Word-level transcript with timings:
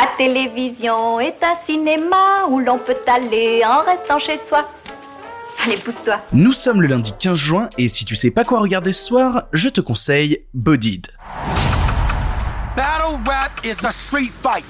La 0.00 0.08
télévision 0.16 1.20
est 1.20 1.36
un 1.42 1.56
cinéma 1.66 2.46
où 2.48 2.58
l'on 2.58 2.78
peut 2.78 2.96
aller 3.06 3.62
en 3.66 3.82
restant 3.82 4.18
chez 4.18 4.40
soi. 4.48 4.66
Allez, 5.62 5.76
pousse-toi. 5.76 6.22
Nous 6.32 6.54
sommes 6.54 6.80
le 6.80 6.88
lundi 6.88 7.12
15 7.18 7.34
juin 7.36 7.68
et 7.76 7.86
si 7.88 8.06
tu 8.06 8.16
sais 8.16 8.30
pas 8.30 8.44
quoi 8.44 8.60
regarder 8.60 8.94
ce 8.94 9.04
soir, 9.04 9.42
je 9.52 9.68
te 9.68 9.82
conseille 9.82 10.46
Bodied. 10.54 11.08
Battle 12.74 13.18
rap 13.26 13.50
is 13.62 13.84
a 13.84 13.92
street 13.92 14.32
fight. 14.42 14.64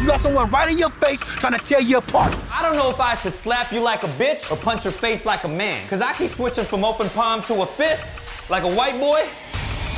You 0.00 0.08
got 0.08 0.18
someone 0.18 0.50
right 0.50 0.68
in 0.72 0.76
your 0.76 0.90
face 0.90 1.20
trying 1.38 1.56
to 1.56 1.64
tear 1.64 1.80
you 1.80 1.98
apart. 1.98 2.32
I 2.50 2.64
don't 2.64 2.74
know 2.74 2.90
if 2.90 2.98
I 2.98 3.14
should 3.14 3.34
slap 3.34 3.70
you 3.70 3.80
like 3.80 4.02
a 4.02 4.10
bitch 4.18 4.50
or 4.50 4.56
punch 4.56 4.82
your 4.82 4.92
face 4.92 5.24
like 5.24 5.44
a 5.44 5.48
man. 5.48 5.78
Cause 5.88 6.00
I 6.00 6.14
keep 6.14 6.32
switching 6.32 6.64
from 6.64 6.84
open 6.84 7.08
palm 7.10 7.42
to 7.42 7.62
a 7.62 7.66
fist 7.66 8.50
like 8.50 8.64
a 8.64 8.74
white 8.74 8.98
boy 8.98 9.22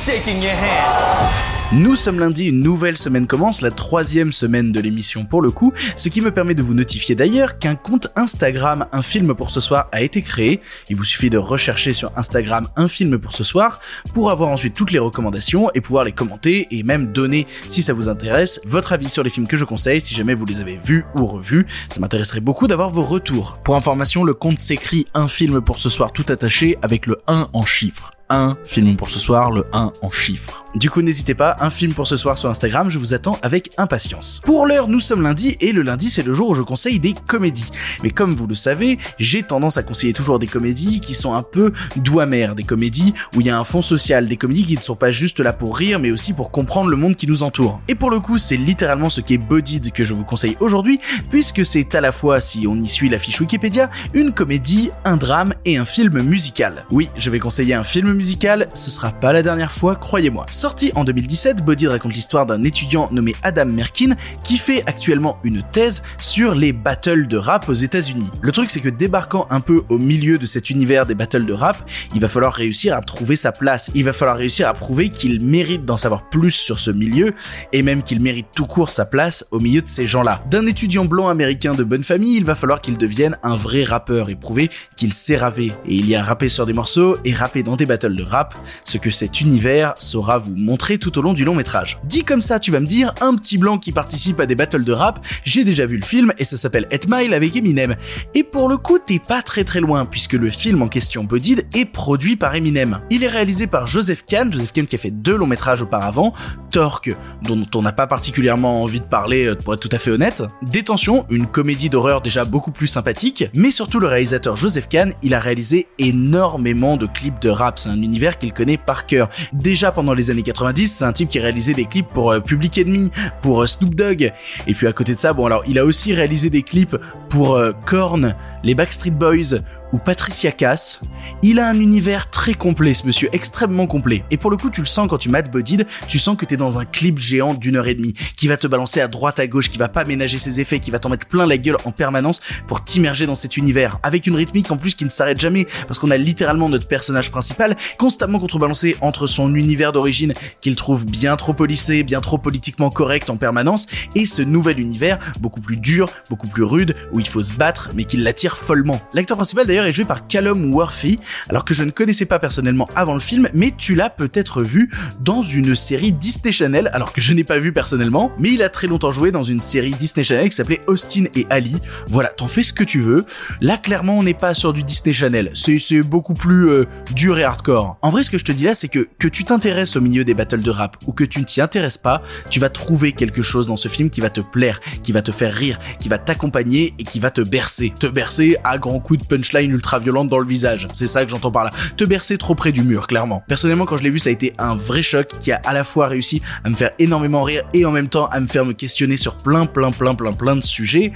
shaking 0.05 0.39
your 0.39 0.53
hand. 0.53 1.24
Nous 1.71 1.95
sommes 1.95 2.19
lundi, 2.19 2.49
une 2.49 2.61
nouvelle 2.61 2.95
semaine 2.95 3.25
commence, 3.25 3.61
la 3.61 3.71
troisième 3.71 4.31
semaine 4.31 4.71
de 4.71 4.79
l'émission 4.79 5.25
pour 5.25 5.41
le 5.41 5.49
coup, 5.49 5.73
ce 5.95 6.09
qui 6.09 6.21
me 6.21 6.29
permet 6.29 6.53
de 6.53 6.61
vous 6.61 6.75
notifier 6.75 7.15
d'ailleurs 7.15 7.57
qu'un 7.57 7.73
compte 7.73 8.07
Instagram 8.15 8.85
Un 8.91 9.01
film 9.01 9.33
pour 9.33 9.49
ce 9.49 9.59
soir 9.59 9.87
a 9.91 10.03
été 10.03 10.21
créé. 10.21 10.61
Il 10.89 10.95
vous 10.95 11.03
suffit 11.03 11.31
de 11.31 11.39
rechercher 11.39 11.91
sur 11.93 12.11
Instagram 12.15 12.67
Un 12.75 12.87
film 12.87 13.17
pour 13.17 13.33
ce 13.33 13.43
soir 13.43 13.79
pour 14.13 14.29
avoir 14.29 14.49
ensuite 14.49 14.75
toutes 14.75 14.91
les 14.91 14.99
recommandations 14.99 15.71
et 15.73 15.81
pouvoir 15.81 16.03
les 16.03 16.11
commenter 16.11 16.67
et 16.69 16.83
même 16.83 17.11
donner, 17.11 17.47
si 17.67 17.81
ça 17.81 17.93
vous 17.93 18.09
intéresse, 18.09 18.61
votre 18.65 18.93
avis 18.93 19.09
sur 19.09 19.23
les 19.23 19.31
films 19.31 19.47
que 19.47 19.57
je 19.57 19.65
conseille, 19.65 20.01
si 20.01 20.13
jamais 20.13 20.35
vous 20.35 20.45
les 20.45 20.61
avez 20.61 20.77
vus 20.77 21.03
ou 21.15 21.25
revus. 21.25 21.65
Ça 21.89 21.99
m'intéresserait 21.99 22.41
beaucoup 22.41 22.67
d'avoir 22.67 22.91
vos 22.91 23.03
retours. 23.03 23.57
Pour 23.63 23.75
information, 23.75 24.23
le 24.23 24.35
compte 24.35 24.59
s'écrit 24.59 25.07
Un 25.15 25.27
film 25.27 25.61
pour 25.61 25.79
ce 25.79 25.89
soir 25.89 26.11
tout 26.11 26.25
attaché 26.29 26.77
avec 26.83 27.07
le 27.07 27.17
1 27.27 27.49
en 27.53 27.65
chiffres. 27.65 28.11
1 28.29 28.57
film 28.65 28.97
pour 28.97 29.09
ce 29.09 29.19
soir, 29.19 29.51
le 29.51 29.65
1 29.73 29.91
en 30.01 30.11
chiffres. 30.11 30.65
Du 30.75 30.89
coup, 30.89 31.01
n'hésitez 31.01 31.35
pas, 31.35 31.55
un 31.59 31.69
film 31.69 31.93
pour 31.93 32.07
ce 32.07 32.15
soir 32.15 32.37
sur 32.37 32.49
Instagram, 32.49 32.89
je 32.89 32.99
vous 32.99 33.13
attends 33.13 33.37
avec 33.41 33.71
impatience. 33.77 34.41
Pour 34.43 34.65
l'heure, 34.65 34.87
nous 34.87 34.99
sommes 34.99 35.21
lundi 35.21 35.57
et 35.61 35.71
le 35.71 35.81
lundi, 35.81 36.09
c'est 36.09 36.23
le 36.23 36.33
jour 36.33 36.49
où 36.49 36.55
je 36.55 36.61
conseille 36.61 36.99
des 36.99 37.13
comédies. 37.27 37.69
Mais 38.03 38.09
comme 38.09 38.33
vous 38.33 38.47
le 38.47 38.55
savez, 38.55 38.97
j'ai 39.19 39.43
tendance 39.43 39.77
à 39.77 39.83
conseiller 39.83 40.13
toujours 40.13 40.39
des 40.39 40.47
comédies 40.47 40.99
qui 40.99 41.13
sont 41.13 41.33
un 41.33 41.43
peu 41.43 41.71
doux 41.97 42.19
amères, 42.19 42.55
des 42.55 42.63
comédies 42.63 43.13
où 43.35 43.41
il 43.41 43.47
y 43.47 43.49
a 43.49 43.59
un 43.59 43.63
fond 43.63 43.81
social, 43.81 44.27
des 44.27 44.37
comédies 44.37 44.65
qui 44.65 44.75
ne 44.75 44.81
sont 44.81 44.95
pas 44.95 45.11
juste 45.11 45.39
là 45.39 45.53
pour 45.53 45.77
rire, 45.77 45.99
mais 45.99 46.11
aussi 46.11 46.33
pour 46.33 46.51
comprendre 46.51 46.89
le 46.89 46.97
monde 46.97 47.15
qui 47.15 47.27
nous 47.27 47.43
entoure. 47.43 47.81
Et 47.87 47.95
pour 47.95 48.09
le 48.09 48.19
coup, 48.19 48.37
c'est 48.37 48.57
littéralement 48.57 49.09
ce 49.09 49.21
qui 49.21 49.35
est 49.35 49.37
Bodied 49.37 49.91
que 49.91 50.03
je 50.03 50.13
vous 50.13 50.25
conseille 50.25 50.57
aujourd'hui, 50.59 50.99
puisque 51.29 51.65
c'est 51.65 51.93
à 51.93 52.01
la 52.01 52.11
fois, 52.11 52.39
si 52.39 52.65
on 52.67 52.81
y 52.81 52.87
suit 52.87 53.09
la 53.09 53.19
fiche 53.19 53.39
Wikipédia, 53.39 53.89
une 54.13 54.31
comédie, 54.31 54.89
un 55.03 55.17
drame 55.17 55.53
et 55.65 55.77
un 55.77 55.85
film 55.85 56.21
musical. 56.21 56.85
Oui, 56.91 57.09
je 57.17 57.29
vais 57.29 57.39
conseiller 57.39 57.75
un 57.75 57.83
film 57.83 58.14
musical, 58.15 58.69
ce 58.73 58.89
sera 58.89 59.11
pas 59.11 59.33
la 59.33 59.43
dernière 59.43 59.71
fois, 59.71 59.95
croyez-moi. 59.95 60.45
Sorti 60.49 60.91
en 60.95 61.03
2017, 61.03 61.63
Bodied 61.63 61.89
raconte 61.89 62.13
l'histoire 62.13 62.45
d'un 62.45 62.63
étudiant 62.63 63.09
nommé 63.11 63.35
Adam 63.43 63.65
Merkin 63.65 64.15
qui 64.43 64.57
fait 64.57 64.83
actuellement 64.87 65.37
une 65.43 65.63
thèse 65.71 66.03
sur 66.19 66.55
les 66.55 66.73
battles 66.73 67.27
de 67.27 67.37
rap 67.37 67.69
aux 67.69 67.73
États-Unis. 67.73 68.29
Le 68.41 68.51
truc 68.51 68.69
c'est 68.71 68.79
que 68.79 68.89
débarquant 68.89 69.47
un 69.49 69.59
peu 69.59 69.83
au 69.89 69.97
milieu 69.97 70.37
de 70.37 70.45
cet 70.45 70.69
univers 70.69 71.05
des 71.05 71.15
battles 71.15 71.45
de 71.45 71.53
rap, 71.53 71.77
il 72.13 72.21
va 72.21 72.27
falloir 72.27 72.53
réussir 72.53 72.95
à 72.95 73.01
trouver 73.01 73.35
sa 73.35 73.51
place. 73.51 73.91
Il 73.93 74.03
va 74.03 74.13
falloir 74.13 74.37
réussir 74.37 74.67
à 74.67 74.73
prouver 74.73 75.09
qu'il 75.09 75.41
mérite 75.41 75.85
d'en 75.85 75.97
savoir 75.97 76.29
plus 76.29 76.51
sur 76.51 76.79
ce 76.79 76.91
milieu 76.91 77.33
et 77.73 77.81
même 77.81 78.03
qu'il 78.03 78.21
mérite 78.21 78.47
tout 78.55 78.65
court 78.65 78.91
sa 78.91 79.05
place 79.05 79.45
au 79.51 79.59
milieu 79.59 79.81
de 79.81 79.89
ces 79.89 80.07
gens-là. 80.07 80.43
D'un 80.49 80.67
étudiant 80.67 81.05
blanc 81.05 81.27
américain 81.27 81.73
de 81.73 81.83
bonne 81.83 82.03
famille, 82.03 82.37
il 82.37 82.45
va 82.45 82.55
falloir 82.55 82.81
qu'il 82.81 82.97
devienne 82.97 83.37
un 83.43 83.55
vrai 83.55 83.83
rappeur 83.83 84.29
et 84.29 84.35
prouver 84.35 84.69
qu'il 84.95 85.13
sait 85.13 85.37
rapper. 85.37 85.71
Et 85.85 85.95
il 85.95 86.07
y 86.07 86.15
a 86.15 86.23
rapper 86.23 86.49
sur 86.49 86.65
des 86.65 86.73
morceaux 86.73 87.17
et 87.25 87.33
rapper 87.33 87.63
dans 87.63 87.75
des 87.75 87.85
battles 87.85 88.04
de 88.13 88.23
rap, 88.23 88.53
ce 88.83 88.97
que 88.97 89.09
cet 89.09 89.41
univers 89.41 89.93
saura 89.97 90.37
vous 90.37 90.53
montrer 90.55 90.97
tout 90.97 91.17
au 91.17 91.21
long 91.21 91.33
du 91.33 91.45
long 91.45 91.55
métrage. 91.55 91.97
Dit 92.03 92.23
comme 92.23 92.41
ça, 92.41 92.59
tu 92.59 92.71
vas 92.71 92.79
me 92.79 92.85
dire, 92.85 93.15
un 93.21 93.35
petit 93.35 93.57
blanc 93.57 93.79
qui 93.79 93.91
participe 93.91 94.39
à 94.39 94.45
des 94.45 94.55
battles 94.55 94.83
de 94.83 94.91
rap, 94.91 95.25
j'ai 95.43 95.63
déjà 95.63 95.85
vu 95.85 95.97
le 95.97 96.05
film 96.05 96.33
et 96.37 96.45
ça 96.45 96.57
s'appelle 96.57 96.87
8 96.91 97.07
Mile 97.09 97.33
avec 97.33 97.55
Eminem. 97.55 97.95
Et 98.33 98.43
pour 98.43 98.69
le 98.69 98.77
coup, 98.77 98.99
t'es 98.99 99.19
pas 99.19 99.41
très 99.41 99.63
très 99.63 99.79
loin 99.79 100.05
puisque 100.05 100.33
le 100.33 100.49
film 100.49 100.81
en 100.81 100.87
question 100.87 101.23
Bodied 101.23 101.65
est 101.73 101.85
produit 101.85 102.35
par 102.35 102.53
Eminem. 102.53 102.99
Il 103.09 103.23
est 103.23 103.29
réalisé 103.29 103.67
par 103.67 103.87
Joseph 103.87 104.25
Kahn, 104.25 104.51
Joseph 104.51 104.73
Kahn 104.73 104.85
qui 104.85 104.95
a 104.95 104.99
fait 104.99 105.11
deux 105.11 105.37
longs 105.37 105.47
métrages 105.47 105.81
auparavant, 105.81 106.33
Torque, 106.75 107.15
dont 107.41 107.61
on 107.73 107.81
n'a 107.81 107.93
pas 107.93 108.05
particulièrement 108.05 108.83
envie 108.83 108.99
de 108.99 109.05
parler 109.05 109.45
euh, 109.45 109.55
pour 109.55 109.73
être 109.73 109.79
tout 109.79 109.87
à 109.93 109.97
fait 109.97 110.11
honnête, 110.11 110.43
Détention, 110.61 111.25
une 111.29 111.47
comédie 111.47 111.89
d'horreur 111.89 112.19
déjà 112.19 112.43
beaucoup 112.43 112.71
plus 112.71 112.87
sympathique, 112.87 113.45
mais 113.53 113.71
surtout 113.71 114.01
le 114.01 114.07
réalisateur 114.07 114.57
Joseph 114.57 114.89
Kahn, 114.89 115.13
il 115.23 115.33
a 115.33 115.39
réalisé 115.39 115.87
énormément 115.99 116.97
de 116.97 117.05
clips 117.05 117.39
de 117.39 117.47
rap, 117.47 117.79
c'est 117.79 117.87
un 117.87 118.01
univers 118.01 118.37
qu'il 118.37 118.51
connaît 118.51 118.75
par 118.75 119.05
cœur. 119.05 119.29
Déjà 119.53 119.93
pendant 119.93 120.13
les 120.13 120.31
années 120.31 120.43
90, 120.43 120.89
c'est 120.89 121.05
un 121.05 121.13
type 121.13 121.29
qui 121.29 121.39
réalisait 121.39 121.75
des 121.75 121.85
clips 121.85 122.09
pour 122.09 122.31
euh, 122.31 122.41
Public 122.41 122.77
Enemy, 122.77 123.09
pour 123.41 123.63
euh, 123.63 123.67
Snoop 123.67 123.95
Dogg, 123.95 124.33
et 124.67 124.73
puis 124.73 124.87
à 124.87 124.91
côté 124.91 125.15
de 125.15 125.19
ça, 125.19 125.31
bon 125.31 125.45
alors 125.45 125.63
il 125.67 125.79
a 125.79 125.85
aussi 125.85 126.13
réalisé 126.13 126.49
des 126.49 126.61
clips 126.61 126.97
pour 127.29 127.57
Korn, 127.85 128.35
les 128.63 128.75
Backstreet 128.75 129.11
Boys, 129.11 129.59
ou 129.95 129.97
Patricia 129.97 130.51
Cass. 130.51 130.99
Il 131.41 131.57
a 131.57 131.69
un 131.69 131.79
univers 131.79 132.29
très 132.29 132.53
complet, 132.53 132.93
ce 132.93 133.07
monsieur, 133.07 133.29
extrêmement 133.31 133.87
complet. 133.87 134.25
Et 134.29 134.35
pour 134.35 134.51
le 134.51 134.57
coup, 134.57 134.69
tu 134.69 134.81
le 134.81 134.85
sens 134.85 135.07
quand 135.09 135.17
tu 135.17 135.29
mates 135.29 135.49
Bodied, 135.49 135.87
tu 136.09 136.19
sens 136.19 136.35
que 136.35 136.43
t'es 136.43 136.57
dans 136.57 136.79
un 136.79 136.85
clip 136.85 137.17
géant 137.17 137.53
d'une 137.53 137.77
heure 137.77 137.87
et 137.87 137.95
demie, 137.95 138.13
qui 138.35 138.49
va 138.49 138.57
te 138.57 138.67
balancer 138.67 138.99
à 138.99 139.07
droite 139.07 139.39
à 139.39 139.47
gauche, 139.47 139.69
qui 139.69 139.77
va 139.77 139.87
pas 139.87 140.03
ménager 140.03 140.37
ses 140.37 140.59
effets, 140.59 140.81
qui 140.81 140.91
va 140.91 140.99
t'en 140.99 141.07
mettre 141.07 141.27
plein 141.27 141.45
la 141.45 141.57
gueule 141.57 141.77
en 141.85 141.91
permanence 141.91 142.41
pour 142.67 142.83
t'immerger 142.83 143.25
dans 143.25 143.35
cet 143.35 143.55
univers, 143.55 143.97
avec 144.03 144.27
une 144.27 144.35
rythmique 144.35 144.69
en 144.69 144.75
plus 144.75 144.95
qui 144.95 145.05
ne 145.05 145.09
s'arrête 145.09 145.39
jamais, 145.39 145.65
parce 145.87 145.99
qu'on 145.99 146.11
a 146.11 146.17
littéralement 146.17 146.67
notre 146.67 146.89
personnage 146.89 147.31
principal 147.31 147.77
constamment 147.97 148.39
contrebalancé 148.39 148.97
entre 148.99 149.27
son 149.27 149.55
univers 149.55 149.93
d'origine 149.93 150.33
qu'il 150.59 150.75
trouve 150.75 151.05
bien 151.05 151.37
trop 151.37 151.53
polissé, 151.53 152.03
bien 152.03 152.19
trop 152.19 152.37
politiquement 152.37 152.89
correct 152.89 153.29
en 153.29 153.37
permanence, 153.37 153.87
et 154.13 154.25
ce 154.25 154.41
nouvel 154.41 154.77
univers 154.81 155.19
beaucoup 155.39 155.61
plus 155.61 155.77
dur, 155.77 156.11
beaucoup 156.29 156.47
plus 156.47 156.63
rude, 156.63 156.95
où 157.13 157.21
il 157.21 157.27
faut 157.27 157.43
se 157.43 157.53
battre, 157.53 157.91
mais 157.95 158.03
qui 158.03 158.17
l'attire 158.17 158.57
follement. 158.57 158.99
L'acteur 159.13 159.37
principal 159.37 159.65
d'ailleurs 159.65 159.84
est 159.85 159.91
joué 159.91 160.05
par 160.05 160.27
Callum 160.27 160.73
Worthy, 160.73 161.19
alors 161.49 161.65
que 161.65 161.73
je 161.73 161.83
ne 161.83 161.91
connaissais 161.91 162.25
pas 162.25 162.39
personnellement 162.39 162.89
avant 162.95 163.13
le 163.13 163.19
film, 163.19 163.49
mais 163.53 163.71
tu 163.77 163.95
l'as 163.95 164.09
peut-être 164.09 164.61
vu 164.61 164.89
dans 165.21 165.41
une 165.41 165.75
série 165.75 166.11
Disney 166.11 166.51
Channel, 166.51 166.89
alors 166.93 167.13
que 167.13 167.21
je 167.21 167.33
n'ai 167.33 167.43
pas 167.43 167.59
vu 167.59 167.71
personnellement, 167.71 168.31
mais 168.39 168.51
il 168.51 168.63
a 168.63 168.69
très 168.69 168.87
longtemps 168.87 169.11
joué 169.11 169.31
dans 169.31 169.43
une 169.43 169.61
série 169.61 169.91
Disney 169.91 170.23
Channel 170.23 170.49
qui 170.49 170.55
s'appelait 170.55 170.81
Austin 170.87 171.25
et 171.35 171.45
Ali. 171.49 171.75
Voilà, 172.07 172.29
t'en 172.29 172.47
fais 172.47 172.63
ce 172.63 172.73
que 172.73 172.83
tu 172.83 173.01
veux. 173.01 173.25
Là, 173.61 173.77
clairement, 173.77 174.17
on 174.17 174.23
n'est 174.23 174.33
pas 174.33 174.53
sur 174.53 174.73
du 174.73 174.83
Disney 174.83 175.13
Channel. 175.13 175.51
C'est, 175.53 176.01
beaucoup 176.03 176.33
plus 176.33 176.69
euh, 176.69 176.85
dur 177.13 177.39
et 177.39 177.43
hardcore. 177.43 177.97
En 178.01 178.09
vrai, 178.09 178.23
ce 178.23 178.29
que 178.29 178.37
je 178.37 178.43
te 178.43 178.51
dis 178.51 178.65
là, 178.65 178.75
c'est 178.75 178.87
que 178.87 179.07
que 179.17 179.27
tu 179.27 179.43
t'intéresses 179.43 179.95
au 179.95 180.01
milieu 180.01 180.23
des 180.23 180.33
battles 180.33 180.59
de 180.59 180.69
rap 180.69 180.97
ou 181.07 181.13
que 181.13 181.23
tu 181.23 181.39
ne 181.39 181.45
t'y 181.45 181.61
intéresses 181.61 181.97
pas, 181.97 182.21
tu 182.49 182.59
vas 182.59 182.69
trouver 182.69 183.13
quelque 183.13 183.41
chose 183.41 183.67
dans 183.67 183.75
ce 183.75 183.87
film 183.87 184.09
qui 184.09 184.21
va 184.21 184.29
te 184.29 184.41
plaire, 184.41 184.79
qui 185.03 185.11
va 185.11 185.21
te 185.21 185.31
faire 185.31 185.53
rire, 185.53 185.79
qui 185.99 186.09
va 186.09 186.17
t'accompagner 186.17 186.93
et 186.99 187.03
qui 187.03 187.19
va 187.19 187.31
te 187.31 187.41
bercer. 187.41 187.93
Te 187.97 188.07
bercer 188.07 188.57
à 188.63 188.77
grands 188.77 188.99
coups 188.99 189.19
de 189.19 189.25
punchline 189.25 189.64
ultra 189.71 189.99
violente 189.99 190.29
dans 190.29 190.39
le 190.39 190.47
visage. 190.47 190.87
C'est 190.93 191.07
ça 191.07 191.23
que 191.23 191.31
j'entends 191.31 191.51
par 191.51 191.63
là. 191.63 191.71
Te 191.97 192.03
bercer 192.03 192.37
trop 192.37 192.55
près 192.55 192.71
du 192.71 192.83
mur, 192.83 193.07
clairement. 193.07 193.43
Personnellement, 193.47 193.85
quand 193.85 193.97
je 193.97 194.03
l'ai 194.03 194.09
vu, 194.09 194.19
ça 194.19 194.29
a 194.29 194.33
été 194.33 194.53
un 194.57 194.75
vrai 194.75 195.01
choc 195.01 195.29
qui 195.39 195.51
a 195.51 195.61
à 195.65 195.73
la 195.73 195.83
fois 195.83 196.07
réussi 196.07 196.41
à 196.63 196.69
me 196.69 196.75
faire 196.75 196.91
énormément 196.99 197.43
rire 197.43 197.63
et 197.73 197.85
en 197.85 197.91
même 197.91 198.07
temps 198.07 198.27
à 198.27 198.39
me 198.39 198.47
faire 198.47 198.65
me 198.65 198.73
questionner 198.73 199.17
sur 199.17 199.35
plein, 199.37 199.65
plein, 199.65 199.91
plein, 199.91 200.15
plein, 200.15 200.33
plein 200.33 200.55
de 200.55 200.61
sujets. 200.61 201.11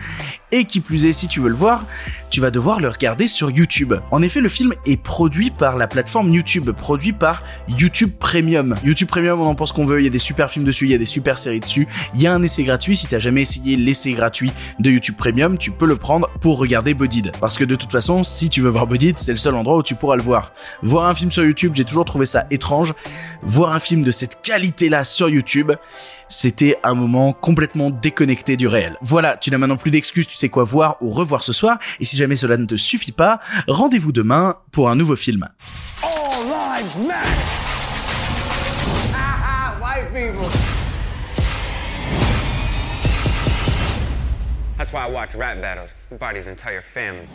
Et 0.51 0.65
qui 0.65 0.79
plus 0.79 1.05
est, 1.05 1.13
si 1.13 1.27
tu 1.27 1.39
veux 1.39 1.49
le 1.49 1.55
voir, 1.55 1.85
tu 2.31 2.41
vas 2.41 2.49
devoir 2.49 2.79
le 2.79 2.89
regarder 2.89 3.27
sur 3.27 3.51
YouTube. 3.51 3.93
En 4.09 4.23
effet, 4.23 4.41
le 4.41 4.49
film 4.49 4.73
est 4.87 5.01
produit 5.01 5.51
par 5.51 5.77
la 5.77 5.87
plateforme 5.87 6.31
YouTube, 6.31 6.71
produit 6.71 7.13
par 7.13 7.43
YouTube 7.77 8.11
Premium. 8.17 8.75
YouTube 8.83 9.09
Premium, 9.09 9.39
on 9.39 9.45
en 9.45 9.53
pense 9.53 9.71
qu'on 9.71 9.85
veut, 9.85 9.99
il 10.01 10.05
y 10.05 10.07
a 10.07 10.11
des 10.11 10.17
super 10.17 10.49
films 10.49 10.65
dessus, 10.65 10.85
il 10.85 10.91
y 10.91 10.95
a 10.95 10.97
des 10.97 11.05
super 11.05 11.37
séries 11.37 11.59
dessus. 11.59 11.87
Il 12.15 12.21
y 12.21 12.25
a 12.25 12.33
un 12.33 12.41
essai 12.41 12.63
gratuit, 12.63 12.97
si 12.97 13.05
t'as 13.05 13.19
jamais 13.19 13.43
essayé 13.43 13.75
l'essai 13.75 14.13
gratuit 14.13 14.51
de 14.79 14.89
YouTube 14.89 15.15
Premium, 15.17 15.57
tu 15.57 15.69
peux 15.69 15.85
le 15.85 15.97
prendre 15.97 16.27
pour 16.41 16.57
regarder 16.57 16.95
Bodied. 16.95 17.31
Parce 17.39 17.57
que 17.57 17.63
de 17.63 17.75
toute 17.75 17.91
façon, 17.91 18.23
si 18.39 18.49
tu 18.49 18.61
veux 18.61 18.69
voir 18.69 18.87
Bodied, 18.87 19.17
c'est 19.17 19.33
le 19.33 19.37
seul 19.37 19.53
endroit 19.53 19.75
où 19.75 19.83
tu 19.83 19.95
pourras 19.95 20.15
le 20.15 20.21
voir. 20.21 20.53
Voir 20.81 21.07
un 21.07 21.13
film 21.13 21.29
sur 21.29 21.43
YouTube, 21.43 21.73
j'ai 21.75 21.83
toujours 21.83 22.05
trouvé 22.05 22.25
ça 22.25 22.45
étrange. 22.51 22.93
Voir 23.41 23.73
un 23.73 23.79
film 23.79 24.01
de 24.01 24.11
cette 24.11 24.41
qualité-là 24.41 25.03
sur 25.03 25.27
YouTube, 25.27 25.73
c'était 26.29 26.77
un 26.83 26.93
moment 26.93 27.33
complètement 27.33 27.89
déconnecté 27.89 28.55
du 28.55 28.67
réel. 28.67 28.95
Voilà, 29.01 29.35
tu 29.35 29.51
n'as 29.51 29.57
maintenant 29.57 29.75
plus 29.75 29.91
d'excuses, 29.91 30.25
tu 30.25 30.37
sais 30.37 30.47
quoi 30.47 30.63
voir 30.63 30.95
ou 31.01 31.11
revoir 31.11 31.43
ce 31.43 31.51
soir, 31.51 31.79
et 31.99 32.05
si 32.05 32.15
jamais 32.15 32.37
cela 32.37 32.55
ne 32.55 32.65
te 32.65 32.77
suffit 32.77 33.11
pas, 33.11 33.41
rendez-vous 33.67 34.13
demain 34.13 34.55
pour 34.71 34.89
un 34.89 34.95
nouveau 34.95 35.17
film. 35.17 35.45
All. 36.01 36.09
That's 44.77 44.93
why 44.93 45.07
I 45.07 45.55
battles. 45.55 45.93
Entire 46.47 46.81
family. 46.81 47.27